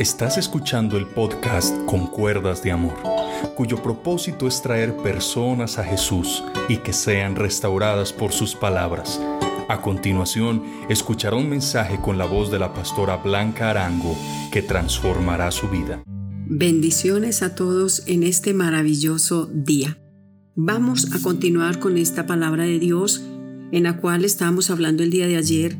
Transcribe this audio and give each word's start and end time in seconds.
Estás 0.00 0.38
escuchando 0.38 0.96
el 0.96 1.06
podcast 1.06 1.76
Con 1.84 2.06
Cuerdas 2.06 2.62
de 2.62 2.72
Amor, 2.72 2.96
cuyo 3.54 3.82
propósito 3.82 4.48
es 4.48 4.62
traer 4.62 4.96
personas 4.96 5.76
a 5.78 5.84
Jesús 5.84 6.42
y 6.70 6.78
que 6.78 6.94
sean 6.94 7.36
restauradas 7.36 8.10
por 8.10 8.32
sus 8.32 8.54
palabras. 8.54 9.20
A 9.68 9.82
continuación, 9.82 10.64
escuchará 10.88 11.36
un 11.36 11.50
mensaje 11.50 12.00
con 12.00 12.16
la 12.16 12.24
voz 12.24 12.50
de 12.50 12.58
la 12.58 12.72
pastora 12.72 13.18
Blanca 13.18 13.68
Arango 13.68 14.16
que 14.50 14.62
transformará 14.62 15.50
su 15.50 15.68
vida. 15.68 16.02
Bendiciones 16.46 17.42
a 17.42 17.54
todos 17.54 18.04
en 18.06 18.22
este 18.22 18.54
maravilloso 18.54 19.50
día. 19.52 19.98
Vamos 20.54 21.12
a 21.12 21.20
continuar 21.20 21.78
con 21.78 21.98
esta 21.98 22.24
palabra 22.24 22.64
de 22.64 22.78
Dios 22.78 23.22
en 23.70 23.82
la 23.82 23.98
cual 23.98 24.24
estábamos 24.24 24.70
hablando 24.70 25.02
el 25.02 25.10
día 25.10 25.26
de 25.26 25.36
ayer, 25.36 25.76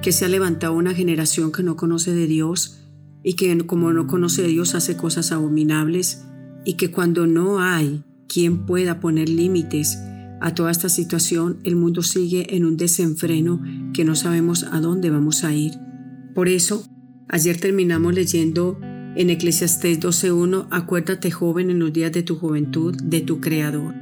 que 0.00 0.12
se 0.12 0.24
ha 0.24 0.28
levantado 0.28 0.72
una 0.72 0.94
generación 0.94 1.52
que 1.52 1.62
no 1.62 1.76
conoce 1.76 2.14
de 2.14 2.26
Dios, 2.26 2.78
y 3.22 3.34
que 3.34 3.56
como 3.66 3.92
no 3.92 4.06
conoce 4.06 4.44
a 4.44 4.48
Dios 4.48 4.74
hace 4.74 4.96
cosas 4.96 5.32
abominables 5.32 6.24
y 6.64 6.74
que 6.74 6.90
cuando 6.90 7.26
no 7.26 7.60
hay 7.60 8.04
quien 8.28 8.66
pueda 8.66 9.00
poner 9.00 9.28
límites 9.28 9.98
a 10.40 10.54
toda 10.54 10.70
esta 10.70 10.88
situación, 10.88 11.58
el 11.64 11.76
mundo 11.76 12.02
sigue 12.02 12.54
en 12.56 12.64
un 12.64 12.76
desenfreno 12.76 13.60
que 13.92 14.04
no 14.04 14.14
sabemos 14.14 14.64
a 14.64 14.80
dónde 14.80 15.10
vamos 15.10 15.42
a 15.44 15.52
ir. 15.52 15.72
Por 16.34 16.48
eso, 16.48 16.84
ayer 17.28 17.58
terminamos 17.58 18.14
leyendo 18.14 18.78
en 19.16 19.30
Eclesiastés 19.30 19.98
12.1, 19.98 20.68
acuérdate 20.70 21.30
joven 21.30 21.70
en 21.70 21.80
los 21.80 21.92
días 21.92 22.12
de 22.12 22.22
tu 22.22 22.36
juventud, 22.36 22.94
de 23.02 23.20
tu 23.20 23.40
Creador. 23.40 23.94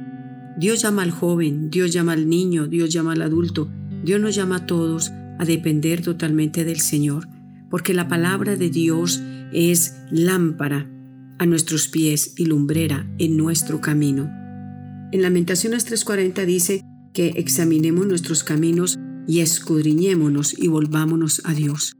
Dios 0.59 0.81
llama 0.81 1.03
al 1.03 1.11
joven, 1.11 1.71
Dios 1.71 1.91
llama 1.91 2.13
al 2.13 2.29
niño, 2.29 2.67
Dios 2.67 2.91
llama 2.91 3.13
al 3.13 3.21
adulto, 3.23 3.69
Dios 4.03 4.21
nos 4.21 4.35
llama 4.35 4.57
a 4.57 4.65
todos 4.67 5.11
a 5.39 5.45
depender 5.45 6.01
totalmente 6.01 6.65
del 6.65 6.81
Señor 6.81 7.27
porque 7.69 7.93
la 7.93 8.07
palabra 8.07 8.55
de 8.55 8.69
Dios 8.69 9.21
es 9.51 9.95
lámpara 10.11 10.89
a 11.39 11.45
nuestros 11.45 11.87
pies 11.87 12.33
y 12.37 12.45
lumbrera 12.45 13.07
en 13.17 13.37
nuestro 13.37 13.81
camino. 13.81 14.29
En 15.11 15.21
Lamentaciones 15.21 15.85
3:40 15.85 16.45
dice 16.45 16.81
que 17.13 17.27
examinemos 17.37 18.07
nuestros 18.07 18.43
caminos 18.43 18.97
y 19.27 19.39
escudriñémonos 19.39 20.57
y 20.57 20.67
volvámonos 20.67 21.41
a 21.45 21.53
Dios. 21.53 21.93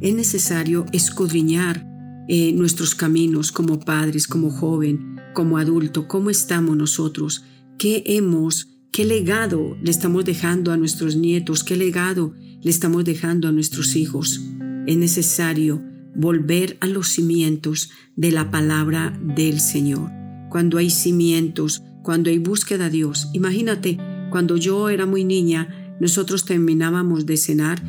Es 0.00 0.14
necesario 0.14 0.86
escudriñar 0.92 1.86
eh, 2.28 2.52
nuestros 2.52 2.94
caminos 2.94 3.52
como 3.52 3.80
padres, 3.80 4.26
como 4.26 4.50
joven, 4.50 5.16
como 5.34 5.58
adulto, 5.58 6.08
cómo 6.08 6.30
estamos 6.30 6.76
nosotros, 6.76 7.44
qué 7.78 8.02
hemos, 8.06 8.68
qué 8.92 9.04
legado 9.04 9.76
le 9.82 9.90
estamos 9.90 10.24
dejando 10.24 10.72
a 10.72 10.76
nuestros 10.76 11.16
nietos, 11.16 11.64
qué 11.64 11.76
legado 11.76 12.34
le 12.62 12.70
estamos 12.70 13.04
dejando 13.04 13.48
a 13.48 13.52
nuestros 13.52 13.96
hijos 13.96 14.40
es 14.86 14.96
necesario 14.96 15.82
volver 16.14 16.76
a 16.80 16.86
los 16.86 17.08
cimientos 17.08 17.90
de 18.16 18.32
la 18.32 18.50
palabra 18.50 19.18
del 19.22 19.60
Señor. 19.60 20.10
Cuando 20.50 20.78
hay 20.78 20.90
cimientos, 20.90 21.82
cuando 22.02 22.30
hay 22.30 22.38
búsqueda 22.38 22.86
a 22.86 22.90
Dios. 22.90 23.28
Imagínate, 23.32 23.98
cuando 24.30 24.56
yo 24.56 24.88
era 24.88 25.06
muy 25.06 25.24
niña, 25.24 25.96
nosotros 26.00 26.44
terminábamos 26.44 27.26
de 27.26 27.36
cenar 27.36 27.82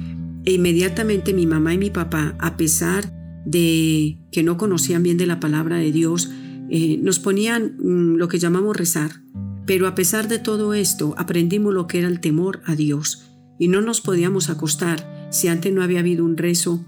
e 0.46 0.54
inmediatamente 0.54 1.34
mi 1.34 1.48
mamá 1.48 1.74
y 1.74 1.78
mi 1.78 1.90
papá, 1.90 2.36
a 2.40 2.58
pesar 2.58 3.14
de 3.46 4.20
que 4.32 4.44
no 4.44 4.58
conocían 4.58 5.04
bien 5.04 5.18
de 5.18 5.26
la 5.26 5.40
palabra 5.40 5.78
de 5.78 5.92
Dios, 5.92 6.30
eh, 6.70 7.00
nos 7.02 7.20
ponían 7.20 7.78
mm, 7.78 8.16
lo 8.16 8.28
que 8.28 8.40
llamamos 8.40 8.76
rezar. 8.76 9.12
Pero 9.66 9.88
a 9.88 9.96
pesar 9.96 10.28
de 10.28 10.40
todo 10.40 10.74
esto, 10.74 11.16
aprendimos 11.18 11.74
lo 11.74 11.88
que 11.88 12.00
era 12.00 12.08
el 12.08 12.20
temor 12.20 12.62
a 12.66 12.76
Dios 12.76 13.24
y 13.60 13.68
no 13.68 13.82
nos 13.82 14.02
podíamos 14.02 14.50
acostar 14.50 15.21
si 15.32 15.48
antes 15.48 15.74
no 15.74 15.82
había 15.82 16.00
habido 16.02 16.24
un 16.24 16.38
rezo, 16.38 16.86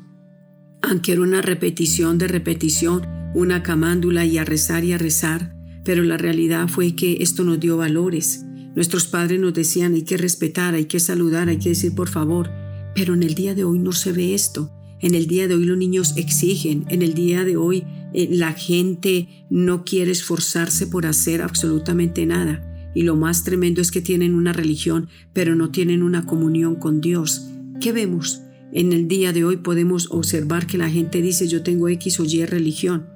aunque 0.83 1.13
era 1.13 1.21
una 1.21 1.41
repetición 1.41 2.17
de 2.17 2.27
repetición, 2.27 3.07
una 3.33 3.63
camándula 3.63 4.25
y 4.25 4.37
a 4.37 4.45
rezar 4.45 4.83
y 4.83 4.91
a 4.91 4.97
rezar, 4.97 5.55
pero 5.83 6.03
la 6.03 6.17
realidad 6.17 6.67
fue 6.67 6.95
que 6.95 7.17
esto 7.21 7.43
nos 7.43 7.59
dio 7.59 7.77
valores. 7.77 8.45
Nuestros 8.75 9.05
padres 9.05 9.39
nos 9.39 9.53
decían 9.53 9.93
hay 9.93 10.03
que 10.03 10.17
respetar, 10.17 10.73
hay 10.73 10.85
que 10.85 10.99
saludar, 10.99 11.49
hay 11.49 11.57
que 11.57 11.69
decir 11.69 11.95
por 11.95 12.09
favor, 12.09 12.51
pero 12.95 13.13
en 13.13 13.23
el 13.23 13.33
día 13.33 13.55
de 13.55 13.63
hoy 13.63 13.79
no 13.79 13.91
se 13.91 14.11
ve 14.11 14.33
esto. 14.33 14.71
En 14.99 15.15
el 15.15 15.27
día 15.27 15.47
de 15.47 15.55
hoy 15.55 15.65
los 15.65 15.77
niños 15.77 16.15
exigen, 16.15 16.85
en 16.89 17.01
el 17.01 17.13
día 17.13 17.43
de 17.43 17.57
hoy 17.57 17.83
eh, 18.13 18.29
la 18.31 18.53
gente 18.53 19.27
no 19.49 19.83
quiere 19.83 20.11
esforzarse 20.11 20.87
por 20.87 21.05
hacer 21.05 21.41
absolutamente 21.41 22.25
nada. 22.25 22.69
Y 22.95 23.03
lo 23.03 23.15
más 23.15 23.43
tremendo 23.43 23.81
es 23.81 23.91
que 23.91 24.01
tienen 24.01 24.35
una 24.35 24.53
religión, 24.53 25.09
pero 25.33 25.55
no 25.55 25.71
tienen 25.71 26.03
una 26.03 26.25
comunión 26.25 26.75
con 26.75 27.01
Dios. 27.01 27.49
¿Qué 27.81 27.91
vemos? 27.91 28.42
En 28.75 28.91
el 28.91 29.07
día 29.07 29.33
de 29.33 29.45
hoy 29.45 29.57
podemos 29.57 30.07
observar 30.09 30.65
que 30.65 30.79
la 30.79 30.89
gente 30.89 31.21
dice 31.21 31.47
yo 31.47 31.61
tengo 31.61 31.89
X 31.89 32.19
o 32.19 32.23
Y 32.25 32.43
religión. 32.47 33.07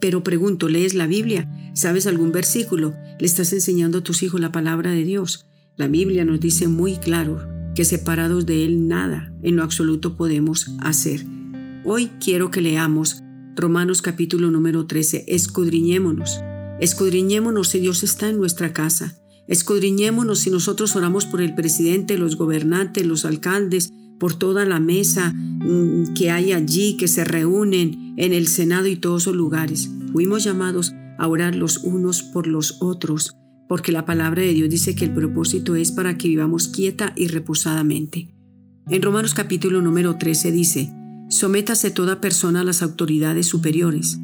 Pero 0.00 0.24
pregunto, 0.24 0.68
¿lees 0.68 0.94
la 0.94 1.06
Biblia? 1.06 1.48
¿Sabes 1.72 2.08
algún 2.08 2.32
versículo? 2.32 2.94
¿Le 3.20 3.26
estás 3.26 3.52
enseñando 3.52 3.98
a 3.98 4.00
tus 4.02 4.24
hijos 4.24 4.40
la 4.40 4.50
palabra 4.50 4.90
de 4.90 5.04
Dios? 5.04 5.46
La 5.76 5.86
Biblia 5.86 6.24
nos 6.24 6.40
dice 6.40 6.66
muy 6.66 6.96
claro 6.96 7.46
que 7.76 7.84
separados 7.84 8.44
de 8.44 8.64
Él 8.64 8.88
nada 8.88 9.32
en 9.42 9.54
lo 9.54 9.62
absoluto 9.62 10.16
podemos 10.16 10.72
hacer. 10.80 11.24
Hoy 11.84 12.10
quiero 12.18 12.50
que 12.50 12.60
leamos 12.60 13.22
Romanos 13.54 14.02
capítulo 14.02 14.50
número 14.50 14.86
13. 14.86 15.26
Escudriñémonos. 15.28 16.40
Escudriñémonos 16.80 17.68
si 17.68 17.78
Dios 17.78 18.02
está 18.02 18.30
en 18.30 18.38
nuestra 18.38 18.72
casa. 18.72 19.16
Escudriñémonos 19.46 20.40
si 20.40 20.50
nosotros 20.50 20.96
oramos 20.96 21.24
por 21.24 21.40
el 21.40 21.54
presidente, 21.54 22.18
los 22.18 22.36
gobernantes, 22.36 23.06
los 23.06 23.24
alcaldes, 23.24 23.92
por 24.18 24.34
toda 24.34 24.64
la 24.64 24.80
mesa 24.80 25.32
mm, 25.32 26.14
que 26.14 26.30
hay 26.30 26.52
allí, 26.52 26.96
que 26.96 27.08
se 27.08 27.24
reúnen 27.24 28.14
en 28.16 28.32
el 28.32 28.46
Senado 28.46 28.86
y 28.86 28.96
todos 28.96 29.22
esos 29.22 29.36
lugares. 29.36 29.90
Fuimos 30.12 30.44
llamados 30.44 30.92
a 31.18 31.28
orar 31.28 31.54
los 31.54 31.78
unos 31.78 32.22
por 32.22 32.46
los 32.46 32.78
otros, 32.80 33.36
porque 33.68 33.92
la 33.92 34.04
palabra 34.04 34.42
de 34.42 34.52
Dios 34.52 34.70
dice 34.70 34.94
que 34.94 35.06
el 35.06 35.14
propósito 35.14 35.74
es 35.74 35.92
para 35.92 36.16
que 36.16 36.28
vivamos 36.28 36.68
quieta 36.68 37.12
y 37.16 37.28
reposadamente. 37.28 38.34
En 38.88 39.02
Romanos 39.02 39.34
capítulo 39.34 39.80
número 39.80 40.16
13 40.16 40.52
dice, 40.52 40.92
Sométase 41.28 41.90
toda 41.90 42.20
persona 42.20 42.60
a 42.60 42.64
las 42.64 42.82
autoridades 42.82 43.46
superiores, 43.46 44.18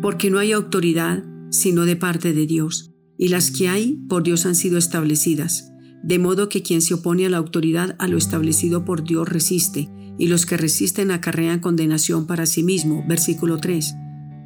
porque 0.00 0.30
no 0.30 0.38
hay 0.38 0.52
autoridad 0.52 1.22
sino 1.50 1.84
de 1.84 1.96
parte 1.96 2.32
de 2.32 2.46
Dios, 2.46 2.94
y 3.18 3.28
las 3.28 3.50
que 3.50 3.68
hay 3.68 3.98
por 4.08 4.22
Dios 4.22 4.46
han 4.46 4.54
sido 4.54 4.78
establecidas 4.78 5.72
de 6.02 6.18
modo 6.18 6.48
que 6.48 6.62
quien 6.62 6.82
se 6.82 6.94
opone 6.94 7.26
a 7.26 7.30
la 7.30 7.38
autoridad 7.38 7.96
a 7.98 8.08
lo 8.08 8.18
establecido 8.18 8.84
por 8.84 9.04
Dios 9.04 9.28
resiste, 9.28 9.88
y 10.18 10.26
los 10.26 10.46
que 10.46 10.56
resisten 10.56 11.10
acarrean 11.10 11.60
condenación 11.60 12.26
para 12.26 12.46
sí 12.46 12.62
mismo. 12.62 13.04
Versículo 13.08 13.58
3. 13.58 13.94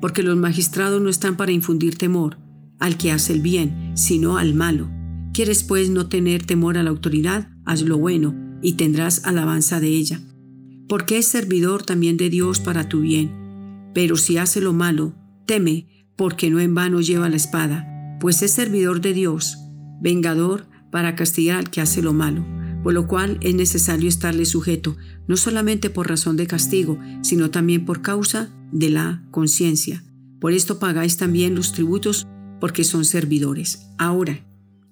Porque 0.00 0.22
los 0.22 0.36
magistrados 0.36 1.02
no 1.02 1.08
están 1.08 1.36
para 1.36 1.52
infundir 1.52 1.96
temor 1.96 2.38
al 2.78 2.96
que 2.98 3.10
hace 3.10 3.32
el 3.32 3.40
bien, 3.40 3.92
sino 3.94 4.38
al 4.38 4.54
malo. 4.54 4.90
¿Quieres 5.32 5.64
pues 5.64 5.90
no 5.90 6.08
tener 6.08 6.44
temor 6.44 6.78
a 6.78 6.82
la 6.82 6.90
autoridad? 6.90 7.48
Haz 7.64 7.82
lo 7.82 7.98
bueno, 7.98 8.34
y 8.62 8.74
tendrás 8.74 9.24
alabanza 9.24 9.80
de 9.80 9.88
ella. 9.88 10.20
Porque 10.88 11.18
es 11.18 11.26
servidor 11.26 11.82
también 11.82 12.16
de 12.16 12.30
Dios 12.30 12.60
para 12.60 12.88
tu 12.88 13.00
bien. 13.00 13.30
Pero 13.94 14.16
si 14.16 14.38
hace 14.38 14.60
lo 14.60 14.72
malo, 14.72 15.14
teme, 15.46 15.88
porque 16.16 16.50
no 16.50 16.60
en 16.60 16.74
vano 16.74 17.00
lleva 17.00 17.28
la 17.28 17.36
espada, 17.36 18.18
pues 18.20 18.42
es 18.42 18.52
servidor 18.52 19.00
de 19.00 19.12
Dios, 19.12 19.58
vengador 20.00 20.66
para 20.96 21.14
castigar 21.14 21.58
al 21.58 21.68
que 21.68 21.82
hace 21.82 22.00
lo 22.00 22.14
malo, 22.14 22.42
por 22.82 22.94
lo 22.94 23.06
cual 23.06 23.36
es 23.42 23.54
necesario 23.54 24.08
estarle 24.08 24.46
sujeto, 24.46 24.96
no 25.28 25.36
solamente 25.36 25.90
por 25.90 26.08
razón 26.08 26.38
de 26.38 26.46
castigo, 26.46 26.98
sino 27.20 27.50
también 27.50 27.84
por 27.84 28.00
causa 28.00 28.48
de 28.72 28.88
la 28.88 29.22
conciencia. 29.30 30.02
Por 30.40 30.54
esto 30.54 30.78
pagáis 30.78 31.18
también 31.18 31.54
los 31.54 31.74
tributos, 31.74 32.26
porque 32.62 32.82
son 32.82 33.04
servidores. 33.04 33.90
Ahora, 33.98 34.40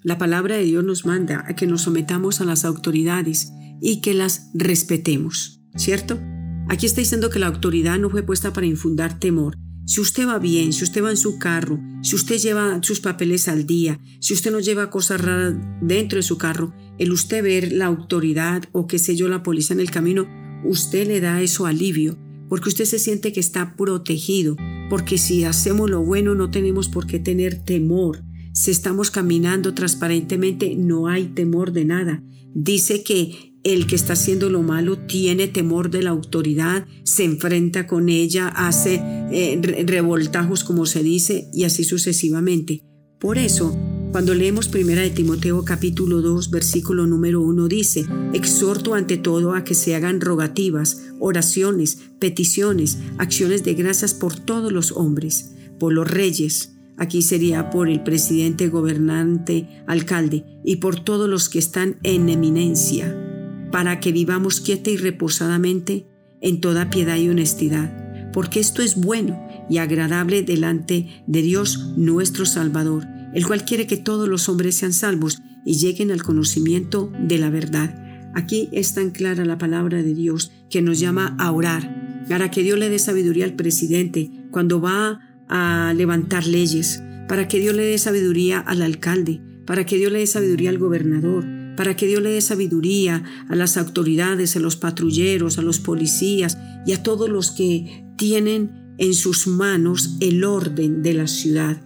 la 0.02 0.18
palabra 0.18 0.56
de 0.56 0.64
Dios 0.64 0.84
nos 0.84 1.06
manda 1.06 1.42
a 1.48 1.56
que 1.56 1.66
nos 1.66 1.80
sometamos 1.80 2.42
a 2.42 2.44
las 2.44 2.66
autoridades 2.66 3.50
y 3.80 4.02
que 4.02 4.12
las 4.12 4.50
respetemos, 4.52 5.62
¿cierto? 5.74 6.20
Aquí 6.68 6.84
está 6.84 7.00
diciendo 7.00 7.30
que 7.30 7.38
la 7.38 7.46
autoridad 7.46 7.98
no 7.98 8.10
fue 8.10 8.22
puesta 8.22 8.52
para 8.52 8.66
infundar 8.66 9.18
temor, 9.18 9.56
si 9.86 10.00
usted 10.00 10.26
va 10.26 10.38
bien, 10.38 10.72
si 10.72 10.84
usted 10.84 11.02
va 11.02 11.10
en 11.10 11.16
su 11.16 11.38
carro, 11.38 11.78
si 12.02 12.16
usted 12.16 12.38
lleva 12.38 12.78
sus 12.82 13.00
papeles 13.00 13.48
al 13.48 13.66
día, 13.66 14.00
si 14.20 14.32
usted 14.32 14.50
no 14.50 14.60
lleva 14.60 14.90
cosas 14.90 15.20
raras 15.20 15.54
dentro 15.80 16.16
de 16.16 16.22
su 16.22 16.38
carro, 16.38 16.74
el 16.98 17.12
usted 17.12 17.42
ver 17.42 17.72
la 17.72 17.86
autoridad 17.86 18.64
o 18.72 18.86
qué 18.86 18.98
sé 18.98 19.16
yo, 19.16 19.28
la 19.28 19.42
policía 19.42 19.74
en 19.74 19.80
el 19.80 19.90
camino, 19.90 20.26
usted 20.64 21.06
le 21.06 21.20
da 21.20 21.42
eso 21.42 21.66
alivio, 21.66 22.16
porque 22.48 22.68
usted 22.68 22.84
se 22.84 22.98
siente 22.98 23.32
que 23.32 23.40
está 23.40 23.76
protegido, 23.76 24.56
porque 24.88 25.18
si 25.18 25.44
hacemos 25.44 25.90
lo 25.90 26.02
bueno 26.02 26.34
no 26.34 26.50
tenemos 26.50 26.88
por 26.88 27.06
qué 27.06 27.18
tener 27.18 27.64
temor. 27.64 28.22
Si 28.52 28.70
estamos 28.70 29.10
caminando 29.10 29.74
transparentemente 29.74 30.76
no 30.76 31.08
hay 31.08 31.26
temor 31.26 31.72
de 31.72 31.84
nada. 31.84 32.22
Dice 32.54 33.02
que 33.02 33.53
el 33.64 33.86
que 33.86 33.96
está 33.96 34.12
haciendo 34.12 34.50
lo 34.50 34.62
malo 34.62 34.98
tiene 34.98 35.48
temor 35.48 35.90
de 35.90 36.02
la 36.02 36.10
autoridad, 36.10 36.86
se 37.02 37.24
enfrenta 37.24 37.86
con 37.86 38.10
ella, 38.10 38.48
hace 38.48 39.00
eh, 39.32 39.84
revoltajos 39.86 40.64
como 40.64 40.86
se 40.86 41.02
dice 41.02 41.48
y 41.52 41.64
así 41.64 41.82
sucesivamente. 41.82 42.84
Por 43.18 43.38
eso 43.38 43.76
Cuando 44.12 44.32
leemos 44.32 44.68
primera 44.68 45.02
de 45.02 45.10
Timoteo 45.10 45.64
capítulo 45.64 46.22
2 46.22 46.50
versículo 46.50 47.04
número 47.04 47.40
1 47.40 47.66
dice, 47.66 48.06
exhorto 48.32 48.94
ante 48.94 49.16
todo 49.16 49.54
a 49.54 49.64
que 49.64 49.74
se 49.74 49.96
hagan 49.96 50.20
rogativas, 50.20 51.02
oraciones, 51.18 51.98
peticiones, 52.20 52.98
acciones 53.18 53.64
de 53.64 53.74
gracias 53.74 54.14
por 54.14 54.38
todos 54.38 54.70
los 54.70 54.92
hombres, 54.92 55.56
por 55.80 55.92
los 55.92 56.08
reyes, 56.08 56.76
aquí 56.96 57.22
sería 57.22 57.70
por 57.70 57.88
el 57.88 58.04
presidente, 58.04 58.68
gobernante, 58.68 59.68
alcalde, 59.88 60.44
y 60.64 60.76
por 60.76 61.02
todos 61.02 61.28
los 61.28 61.48
que 61.48 61.58
están 61.58 61.96
en 62.04 62.28
eminencia, 62.28 63.33
para 63.74 63.98
que 63.98 64.12
vivamos 64.12 64.60
quieta 64.60 64.90
y 64.90 64.96
reposadamente 64.96 66.06
en 66.40 66.60
toda 66.60 66.90
piedad 66.90 67.16
y 67.16 67.28
honestidad, 67.28 68.30
porque 68.32 68.60
esto 68.60 68.82
es 68.82 68.94
bueno 68.94 69.44
y 69.68 69.78
agradable 69.78 70.44
delante 70.44 71.24
de 71.26 71.42
Dios 71.42 71.92
nuestro 71.96 72.46
Salvador 72.46 73.04
el 73.34 73.44
cual 73.46 73.64
quiere 73.64 73.88
que 73.88 73.96
todos 73.96 74.28
los 74.28 74.48
hombres 74.48 74.76
sean 74.76 74.92
salvos 74.92 75.42
y 75.66 75.74
lleguen 75.74 76.12
al 76.12 76.22
conocimiento 76.22 77.12
de 77.18 77.38
la 77.38 77.50
verdad. 77.50 78.00
Aquí 78.34 78.68
es 78.70 78.94
tan 78.94 79.10
clara 79.10 79.44
la 79.44 79.58
palabra 79.58 80.04
de 80.04 80.14
Dios 80.14 80.52
que 80.70 80.80
nos 80.80 81.00
llama 81.00 81.36
a 81.40 81.50
orar, 81.50 82.24
para 82.28 82.50
que 82.50 82.62
Dios 82.62 82.78
le 82.78 82.88
dé 82.88 83.00
sabiduría 83.00 83.44
al 83.44 83.54
presidente 83.54 84.30
cuando 84.52 84.80
va 84.80 85.18
a 85.48 85.92
levantar 85.96 86.46
leyes, 86.46 87.02
para 87.28 87.48
que 87.48 87.58
Dios 87.58 87.74
le 87.74 87.82
dé 87.82 87.98
sabiduría 87.98 88.60
al 88.60 88.82
alcalde, 88.82 89.40
para 89.66 89.84
que 89.84 89.96
Dios 89.96 90.12
le 90.12 90.20
dé 90.20 90.26
sabiduría 90.28 90.70
al 90.70 90.78
gobernador, 90.78 91.44
para 91.76 91.96
que 91.96 92.06
Dios 92.06 92.22
le 92.22 92.30
dé 92.30 92.40
sabiduría 92.40 93.22
a 93.48 93.56
las 93.56 93.76
autoridades, 93.76 94.56
a 94.56 94.60
los 94.60 94.76
patrulleros, 94.76 95.58
a 95.58 95.62
los 95.62 95.78
policías 95.80 96.58
y 96.86 96.92
a 96.92 97.02
todos 97.02 97.28
los 97.28 97.50
que 97.50 98.04
tienen 98.16 98.94
en 98.98 99.14
sus 99.14 99.46
manos 99.46 100.16
el 100.20 100.44
orden 100.44 101.02
de 101.02 101.14
la 101.14 101.26
ciudad 101.26 101.82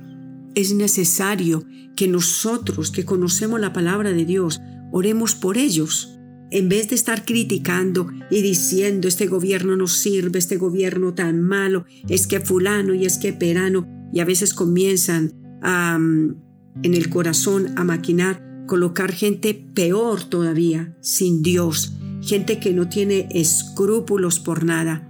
es 0.58 0.74
necesario 0.74 1.64
que 1.94 2.08
nosotros 2.08 2.90
que 2.90 3.04
conocemos 3.04 3.60
la 3.60 3.72
palabra 3.72 4.12
de 4.12 4.24
Dios 4.24 4.60
oremos 4.90 5.36
por 5.36 5.56
ellos. 5.56 6.18
En 6.50 6.68
vez 6.68 6.88
de 6.88 6.96
estar 6.96 7.24
criticando 7.24 8.08
y 8.28 8.42
diciendo 8.42 9.06
este 9.06 9.26
gobierno 9.26 9.76
no 9.76 9.86
sirve, 9.86 10.38
este 10.38 10.56
gobierno 10.56 11.14
tan 11.14 11.42
malo, 11.42 11.84
es 12.08 12.26
que 12.26 12.40
fulano 12.40 12.94
y 12.94 13.04
es 13.04 13.18
que 13.18 13.32
perano, 13.32 13.86
y 14.12 14.18
a 14.18 14.24
veces 14.24 14.52
comienzan 14.52 15.32
a, 15.62 15.96
mm, 15.98 16.36
en 16.82 16.94
el 16.94 17.08
corazón 17.08 17.78
a 17.78 17.84
maquinar, 17.84 18.42
colocar 18.68 19.10
gente 19.10 19.54
peor 19.54 20.22
todavía, 20.22 20.96
sin 21.00 21.42
Dios, 21.42 21.94
gente 22.22 22.60
que 22.60 22.72
no 22.72 22.88
tiene 22.88 23.28
escrúpulos 23.32 24.38
por 24.38 24.64
nada. 24.64 25.08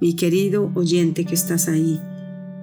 Mi 0.00 0.14
querido 0.14 0.70
oyente 0.74 1.24
que 1.24 1.34
estás 1.34 1.66
ahí, 1.66 2.00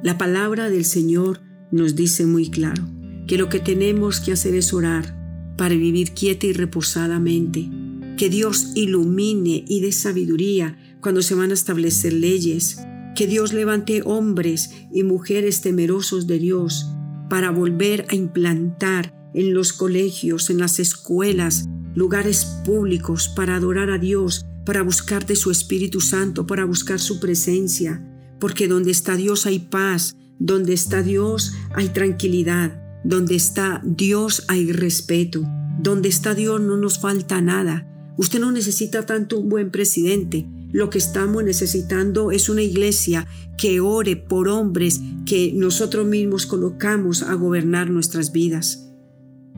la 0.01 0.17
palabra 0.17 0.69
del 0.69 0.85
Señor 0.85 1.41
nos 1.71 1.95
dice 1.95 2.25
muy 2.25 2.49
claro 2.49 2.87
que 3.27 3.37
lo 3.37 3.49
que 3.49 3.59
tenemos 3.59 4.21
que 4.21 4.31
hacer 4.31 4.55
es 4.55 4.73
orar 4.73 5.17
para 5.57 5.75
vivir 5.75 6.11
quieta 6.11 6.47
y 6.47 6.53
reposadamente, 6.53 7.69
que 8.15 8.29
Dios 8.29 8.71
ilumine 8.75 9.65
y 9.67 9.81
dé 9.81 9.91
sabiduría 9.91 10.77
cuando 11.01 11.21
se 11.21 11.35
van 11.35 11.51
a 11.51 11.55
establecer 11.55 12.13
leyes, 12.13 12.79
que 13.15 13.27
Dios 13.27 13.51
levante 13.51 14.03
hombres 14.05 14.71
y 14.93 15.03
mujeres 15.03 15.61
temerosos 15.61 16.27
de 16.27 16.39
Dios 16.39 16.87
para 17.29 17.51
volver 17.51 18.05
a 18.09 18.15
implantar 18.15 19.18
en 19.33 19.53
los 19.53 19.73
colegios, 19.73 20.49
en 20.49 20.59
las 20.59 20.79
escuelas, 20.79 21.65
lugares 21.95 22.45
públicos 22.65 23.29
para 23.35 23.55
adorar 23.55 23.89
a 23.89 23.97
Dios, 23.97 24.45
para 24.65 24.81
buscar 24.81 25.25
de 25.25 25.35
su 25.35 25.51
Espíritu 25.51 26.01
Santo, 26.01 26.45
para 26.45 26.65
buscar 26.65 26.99
su 26.99 27.19
presencia, 27.19 28.05
porque 28.39 28.67
donde 28.67 28.91
está 28.91 29.15
Dios 29.15 29.45
hay 29.45 29.59
paz, 29.59 30.15
donde 30.39 30.73
está 30.73 31.03
Dios 31.03 31.53
hay 31.75 31.89
tranquilidad. 31.89 32.81
Donde 33.03 33.35
está 33.35 33.81
Dios 33.85 34.45
hay 34.47 34.71
respeto. 34.71 35.43
Donde 35.81 36.09
está 36.09 36.33
Dios 36.33 36.61
no 36.61 36.77
nos 36.77 36.99
falta 36.99 37.41
nada. 37.41 37.85
Usted 38.17 38.39
no 38.39 38.51
necesita 38.51 39.05
tanto 39.05 39.39
un 39.39 39.49
buen 39.49 39.69
presidente. 39.69 40.47
Lo 40.71 40.89
que 40.89 40.97
estamos 40.97 41.43
necesitando 41.43 42.31
es 42.31 42.49
una 42.49 42.61
iglesia 42.61 43.27
que 43.57 43.79
ore 43.79 44.15
por 44.15 44.49
hombres 44.49 45.01
que 45.25 45.51
nosotros 45.53 46.05
mismos 46.05 46.45
colocamos 46.45 47.23
a 47.23 47.33
gobernar 47.33 47.89
nuestras 47.89 48.31
vidas. 48.31 48.88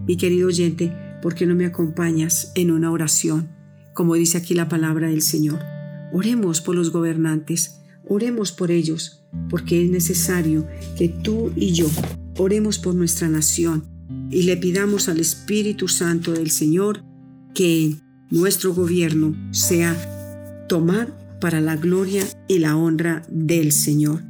Mi 0.07 0.17
querido 0.17 0.47
oyente, 0.47 0.91
¿por 1.21 1.35
qué 1.35 1.45
no 1.45 1.55
me 1.55 1.65
acompañas 1.65 2.51
en 2.55 2.71
una 2.71 2.91
oración? 2.91 3.49
Como 3.93 4.15
dice 4.15 4.37
aquí 4.37 4.53
la 4.53 4.69
palabra 4.69 5.09
del 5.09 5.21
Señor. 5.21 5.59
Oremos 6.13 6.61
por 6.61 6.75
los 6.75 6.91
gobernantes 6.91 7.81
Oremos 8.07 8.51
por 8.51 8.71
ellos, 8.71 9.23
porque 9.49 9.83
es 9.83 9.89
necesario 9.89 10.67
que 10.97 11.07
tú 11.07 11.51
y 11.55 11.71
yo 11.71 11.87
oremos 12.37 12.79
por 12.79 12.95
nuestra 12.95 13.29
nación 13.29 13.85
y 14.29 14.43
le 14.43 14.57
pidamos 14.57 15.07
al 15.07 15.19
Espíritu 15.19 15.87
Santo 15.87 16.33
del 16.33 16.51
Señor 16.51 17.03
que 17.53 17.95
nuestro 18.29 18.73
gobierno 18.73 19.35
sea 19.51 19.95
tomar 20.67 21.39
para 21.39 21.61
la 21.61 21.75
gloria 21.75 22.25
y 22.47 22.59
la 22.59 22.75
honra 22.75 23.23
del 23.29 23.71
Señor. 23.71 24.23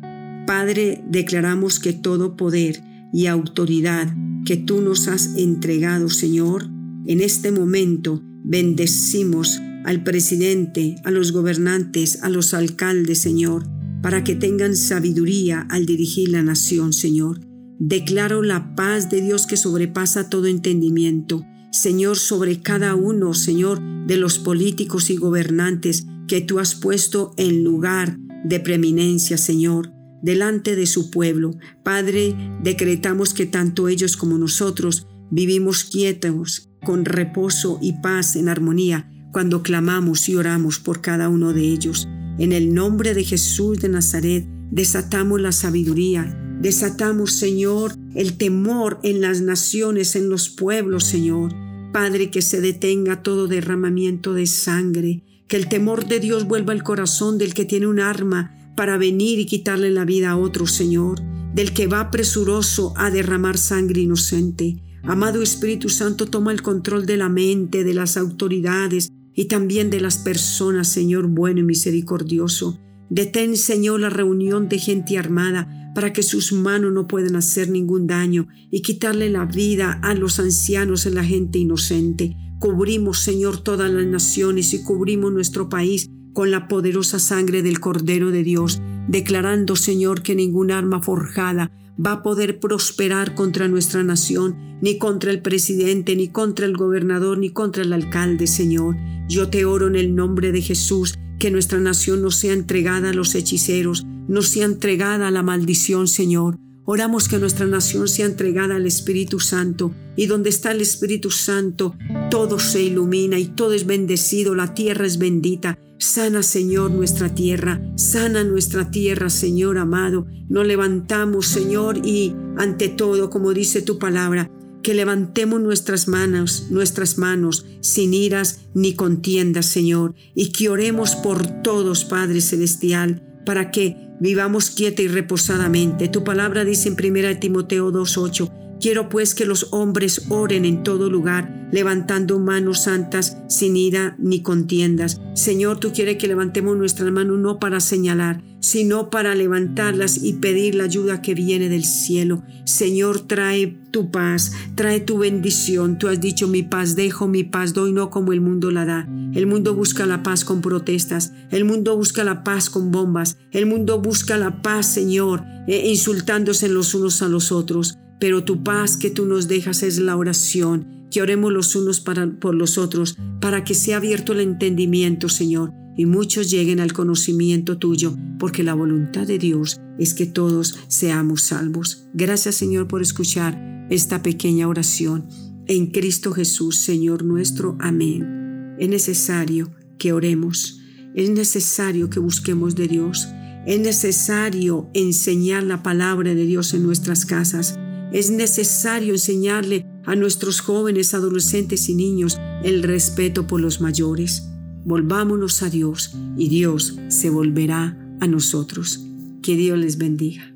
Padre, 0.45 1.03
declaramos 1.07 1.79
que 1.79 1.93
todo 1.93 2.35
poder 2.35 2.83
y 3.13 3.27
autoridad 3.27 4.13
que 4.45 4.57
tú 4.57 4.81
nos 4.81 5.07
has 5.07 5.35
entregado, 5.37 6.09
Señor, 6.09 6.69
en 7.05 7.21
este 7.21 7.51
momento 7.51 8.21
bendecimos 8.43 9.59
al 9.85 10.03
presidente, 10.03 10.95
a 11.03 11.11
los 11.11 11.31
gobernantes, 11.31 12.21
a 12.23 12.29
los 12.29 12.53
alcaldes, 12.53 13.19
Señor, 13.19 13.65
para 14.01 14.23
que 14.23 14.35
tengan 14.35 14.75
sabiduría 14.75 15.61
al 15.69 15.85
dirigir 15.85 16.29
la 16.29 16.43
nación, 16.43 16.93
Señor. 16.93 17.39
Declaro 17.79 18.43
la 18.43 18.75
paz 18.75 19.09
de 19.09 19.21
Dios 19.21 19.47
que 19.47 19.57
sobrepasa 19.57 20.29
todo 20.29 20.47
entendimiento, 20.47 21.43
Señor, 21.71 22.17
sobre 22.17 22.61
cada 22.61 22.95
uno, 22.95 23.33
Señor, 23.33 23.81
de 24.05 24.17
los 24.17 24.39
políticos 24.39 25.09
y 25.09 25.15
gobernantes 25.15 26.05
que 26.27 26.41
tú 26.41 26.59
has 26.59 26.75
puesto 26.75 27.33
en 27.37 27.63
lugar 27.63 28.17
de 28.43 28.59
preeminencia, 28.59 29.37
Señor, 29.37 29.91
delante 30.21 30.75
de 30.75 30.85
su 30.85 31.09
pueblo. 31.09 31.55
Padre, 31.83 32.35
decretamos 32.63 33.33
que 33.33 33.45
tanto 33.45 33.87
ellos 33.87 34.17
como 34.17 34.37
nosotros 34.37 35.07
vivimos 35.29 35.83
quietos, 35.83 36.69
con 36.83 37.05
reposo 37.05 37.79
y 37.81 37.93
paz 37.93 38.35
en 38.35 38.49
armonía, 38.49 39.09
cuando 39.31 39.63
clamamos 39.63 40.27
y 40.29 40.35
oramos 40.35 40.79
por 40.79 41.01
cada 41.01 41.29
uno 41.29 41.53
de 41.53 41.63
ellos. 41.63 42.07
En 42.37 42.51
el 42.51 42.73
nombre 42.73 43.13
de 43.13 43.23
Jesús 43.23 43.79
de 43.79 43.89
Nazaret, 43.89 44.45
desatamos 44.71 45.39
la 45.39 45.51
sabiduría, 45.51 46.37
desatamos, 46.59 47.33
Señor, 47.33 47.93
el 48.15 48.37
temor 48.37 48.99
en 49.03 49.21
las 49.21 49.41
naciones, 49.41 50.15
en 50.15 50.29
los 50.29 50.49
pueblos, 50.49 51.05
Señor. 51.05 51.53
Padre, 51.93 52.29
que 52.29 52.41
se 52.41 52.61
detenga 52.61 53.21
todo 53.21 53.47
derramamiento 53.47 54.33
de 54.33 54.47
sangre, 54.47 55.23
que 55.47 55.57
el 55.57 55.67
temor 55.67 56.07
de 56.07 56.19
Dios 56.19 56.47
vuelva 56.47 56.71
al 56.71 56.83
corazón 56.83 57.37
del 57.37 57.53
que 57.53 57.65
tiene 57.65 57.87
un 57.87 57.99
arma 57.99 58.60
para 58.75 58.97
venir 58.97 59.39
y 59.39 59.45
quitarle 59.45 59.91
la 59.91 60.05
vida 60.05 60.31
a 60.31 60.37
otro, 60.37 60.67
Señor, 60.67 61.21
del 61.53 61.73
que 61.73 61.87
va 61.87 62.11
presuroso 62.11 62.93
a 62.97 63.11
derramar 63.11 63.57
sangre 63.57 64.01
inocente. 64.01 64.77
Amado 65.03 65.41
Espíritu 65.41 65.89
Santo, 65.89 66.27
toma 66.27 66.51
el 66.51 66.61
control 66.61 67.05
de 67.05 67.17
la 67.17 67.29
mente, 67.29 67.83
de 67.83 67.93
las 67.93 68.17
autoridades, 68.17 69.09
y 69.33 69.45
también 69.45 69.89
de 69.89 70.01
las 70.01 70.17
personas, 70.17 70.89
Señor 70.89 71.27
bueno 71.27 71.61
y 71.61 71.63
misericordioso. 71.63 72.79
Detén, 73.09 73.57
Señor, 73.57 73.99
la 73.99 74.09
reunión 74.09 74.69
de 74.69 74.79
gente 74.79 75.17
armada 75.17 75.91
para 75.93 76.13
que 76.13 76.23
sus 76.23 76.53
manos 76.53 76.93
no 76.93 77.07
puedan 77.07 77.35
hacer 77.35 77.69
ningún 77.69 78.07
daño 78.07 78.47
y 78.69 78.81
quitarle 78.81 79.29
la 79.29 79.45
vida 79.45 79.99
a 80.03 80.13
los 80.13 80.39
ancianos 80.39 81.05
y 81.05 81.09
la 81.09 81.23
gente 81.23 81.59
inocente. 81.59 82.35
Cubrimos, 82.59 83.19
Señor, 83.19 83.57
todas 83.61 83.91
las 83.91 84.05
naciones 84.05 84.73
y 84.73 84.83
cubrimos 84.83 85.33
nuestro 85.33 85.67
país 85.67 86.09
con 86.33 86.51
la 86.51 86.67
poderosa 86.67 87.19
sangre 87.19 87.61
del 87.61 87.79
Cordero 87.79 88.31
de 88.31 88.43
Dios, 88.43 88.81
declarando, 89.07 89.75
Señor, 89.75 90.21
que 90.21 90.35
ningún 90.35 90.71
arma 90.71 91.01
forjada 91.01 91.71
va 92.03 92.13
a 92.13 92.23
poder 92.23 92.59
prosperar 92.59 93.35
contra 93.35 93.67
nuestra 93.67 94.03
nación, 94.03 94.55
ni 94.81 94.97
contra 94.97 95.31
el 95.31 95.41
presidente, 95.41 96.15
ni 96.15 96.29
contra 96.29 96.65
el 96.65 96.75
gobernador, 96.75 97.37
ni 97.37 97.51
contra 97.51 97.83
el 97.83 97.93
alcalde, 97.93 98.47
Señor. 98.47 98.95
Yo 99.27 99.49
te 99.49 99.65
oro 99.65 99.87
en 99.87 99.95
el 99.95 100.15
nombre 100.15 100.51
de 100.51 100.61
Jesús, 100.61 101.15
que 101.39 101.51
nuestra 101.51 101.79
nación 101.79 102.21
no 102.21 102.31
sea 102.31 102.53
entregada 102.53 103.09
a 103.09 103.13
los 103.13 103.35
hechiceros, 103.35 104.05
no 104.27 104.41
sea 104.41 104.65
entregada 104.65 105.27
a 105.27 105.31
la 105.31 105.43
maldición, 105.43 106.07
Señor. 106.07 106.57
Oramos 106.85 107.27
que 107.27 107.37
nuestra 107.37 107.67
nación 107.67 108.07
sea 108.07 108.25
entregada 108.25 108.75
al 108.75 108.87
Espíritu 108.87 109.39
Santo, 109.39 109.93
y 110.15 110.25
donde 110.25 110.49
está 110.49 110.71
el 110.71 110.81
Espíritu 110.81 111.29
Santo, 111.29 111.95
todo 112.29 112.59
se 112.59 112.81
ilumina 112.81 113.37
y 113.37 113.45
todo 113.45 113.73
es 113.73 113.85
bendecido, 113.85 114.55
la 114.55 114.73
tierra 114.73 115.05
es 115.05 115.17
bendita. 115.17 115.77
Sana, 115.99 116.41
Señor, 116.41 116.89
nuestra 116.89 117.35
tierra, 117.35 117.79
sana 117.95 118.43
nuestra 118.43 118.89
tierra, 118.89 119.29
Señor 119.29 119.77
amado. 119.77 120.25
Nos 120.49 120.65
levantamos, 120.65 121.45
Señor, 121.45 122.03
y 122.03 122.33
ante 122.57 122.89
todo, 122.89 123.29
como 123.29 123.53
dice 123.53 123.83
tu 123.83 123.99
palabra, 123.99 124.49
que 124.81 124.95
levantemos 124.95 125.61
nuestras 125.61 126.07
manos, 126.07 126.67
nuestras 126.71 127.19
manos, 127.19 127.67
sin 127.81 128.15
iras 128.15 128.61
ni 128.73 128.95
contiendas, 128.95 129.67
Señor, 129.67 130.15
y 130.33 130.51
que 130.51 130.69
oremos 130.69 131.15
por 131.15 131.45
todos, 131.61 132.03
Padre 132.05 132.41
Celestial, 132.41 133.21
para 133.45 133.69
que 133.69 134.10
vivamos 134.21 134.69
quieta 134.69 135.01
y 135.01 135.09
reposadamente. 135.09 136.07
Tu 136.07 136.23
palabra 136.23 136.63
dice 136.63 136.87
en 136.87 136.95
1 136.95 137.39
Timoteo 137.39 137.91
2.8 137.91 138.61
Quiero 138.81 139.09
pues 139.09 139.35
que 139.35 139.45
los 139.45 139.67
hombres 139.73 140.25
oren 140.29 140.65
en 140.65 140.81
todo 140.81 141.07
lugar, 141.07 141.69
levantando 141.71 142.39
manos 142.39 142.81
santas 142.81 143.37
sin 143.47 143.77
ira 143.77 144.15
ni 144.17 144.41
contiendas. 144.41 145.21
Señor, 145.35 145.79
tú 145.79 145.91
quieres 145.93 146.17
que 146.17 146.27
levantemos 146.27 146.75
nuestras 146.75 147.11
manos 147.11 147.37
no 147.37 147.59
para 147.59 147.79
señalar, 147.79 148.41
sino 148.61 149.09
para 149.09 149.35
levantarlas 149.35 150.23
y 150.23 150.33
pedir 150.33 150.75
la 150.75 150.85
ayuda 150.85 151.21
que 151.21 151.33
viene 151.33 151.67
del 151.67 151.83
cielo. 151.83 152.43
Señor, 152.63 153.19
trae 153.19 153.75
tu 153.91 154.09
paz, 154.11 154.53
trae 154.75 155.01
tu 155.01 155.17
bendición. 155.17 155.97
Tú 155.97 156.07
has 156.07 156.21
dicho, 156.21 156.47
mi 156.47 156.63
paz 156.63 156.95
dejo, 156.95 157.27
mi 157.27 157.43
paz 157.43 157.73
doy, 157.73 157.91
no 157.91 158.09
como 158.09 158.31
el 158.31 158.39
mundo 158.39 158.71
la 158.71 158.85
da. 158.85 159.09
El 159.33 159.47
mundo 159.47 159.75
busca 159.75 160.05
la 160.05 160.23
paz 160.23 160.45
con 160.45 160.61
protestas, 160.61 161.33
el 161.49 161.65
mundo 161.65 161.97
busca 161.97 162.23
la 162.23 162.45
paz 162.45 162.69
con 162.69 162.91
bombas, 162.91 163.37
el 163.51 163.65
mundo 163.65 163.99
busca 163.99 164.37
la 164.37 164.61
paz, 164.61 164.93
Señor, 164.93 165.43
eh, 165.67 165.89
insultándose 165.89 166.69
los 166.69 166.93
unos 166.93 167.21
a 167.21 167.27
los 167.27 167.51
otros 167.51 167.97
pero 168.21 168.43
tu 168.43 168.63
paz 168.63 168.97
que 168.97 169.09
tú 169.09 169.25
nos 169.25 169.47
dejas 169.47 169.81
es 169.81 169.97
la 169.97 170.15
oración, 170.15 171.07
que 171.09 171.23
oremos 171.23 171.51
los 171.51 171.75
unos 171.75 172.01
por 172.01 172.53
los 172.53 172.77
otros, 172.77 173.17
para 173.41 173.63
que 173.63 173.73
sea 173.73 173.97
abierto 173.97 174.33
el 174.33 174.41
entendimiento, 174.41 175.27
Señor, 175.27 175.73
y 175.97 176.05
muchos 176.05 176.49
lleguen 176.49 176.79
al 176.79 176.93
conocimiento 176.93 177.77
tuyo, 177.77 178.15
porque 178.39 178.63
la 178.63 178.73
voluntad 178.73 179.27
de 179.27 179.37
Dios 179.37 179.79
es 179.99 180.13
que 180.13 180.25
todos 180.25 180.79
seamos 180.87 181.43
salvos. 181.43 182.07
Gracias, 182.13 182.55
Señor, 182.55 182.87
por 182.87 183.01
escuchar 183.01 183.87
esta 183.89 184.23
pequeña 184.23 184.67
oración. 184.67 185.27
En 185.67 185.87
Cristo 185.91 186.31
Jesús, 186.31 186.77
Señor 186.77 187.23
nuestro. 187.23 187.77
Amén. 187.79 188.75
Es 188.79 188.89
necesario 188.89 189.71
que 189.97 190.13
oremos, 190.13 190.79
es 191.13 191.29
necesario 191.29 192.09
que 192.09 192.19
busquemos 192.19 192.75
de 192.75 192.87
Dios, 192.87 193.27
es 193.65 193.79
necesario 193.79 194.89
enseñar 194.93 195.63
la 195.63 195.83
palabra 195.83 196.33
de 196.33 196.45
Dios 196.45 196.73
en 196.73 196.83
nuestras 196.83 197.25
casas. 197.25 197.77
Es 198.11 198.31
necesario 198.31 199.13
enseñarle 199.13 199.85
a 200.05 200.15
nuestros 200.15 200.61
jóvenes, 200.61 201.13
adolescentes 201.13 201.87
y 201.87 201.95
niños 201.95 202.39
el 202.63 202.81
respeto 202.81 203.45
por 203.45 203.61
los 203.61 203.79
mayores. 203.79 204.47
Volvámonos 204.83 205.61
a 205.61 205.69
Dios 205.69 206.15
y 206.37 206.49
Dios 206.49 206.97
se 207.09 207.29
volverá 207.29 207.97
a 208.19 208.27
nosotros. 208.27 209.05
Que 209.43 209.55
Dios 209.55 209.77
les 209.77 209.97
bendiga. 209.97 210.53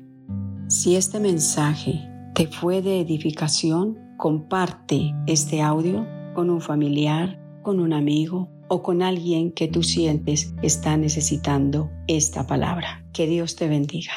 Si 0.68 0.96
este 0.96 1.20
mensaje 1.20 2.08
te 2.34 2.48
fue 2.48 2.82
de 2.82 3.00
edificación, 3.00 3.98
comparte 4.16 5.14
este 5.26 5.62
audio 5.62 6.06
con 6.34 6.50
un 6.50 6.60
familiar, 6.60 7.40
con 7.62 7.78
un 7.78 7.92
amigo 7.92 8.50
o 8.68 8.82
con 8.82 9.02
alguien 9.02 9.52
que 9.52 9.68
tú 9.68 9.82
sientes 9.82 10.54
está 10.60 10.96
necesitando 10.96 11.90
esta 12.08 12.46
palabra. 12.46 13.06
Que 13.12 13.26
Dios 13.26 13.54
te 13.54 13.68
bendiga. 13.68 14.12